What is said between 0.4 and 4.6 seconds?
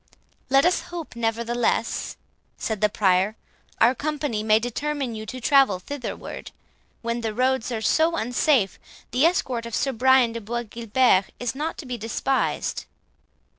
"Let us hope, nevertheless," said the Prior, "our company may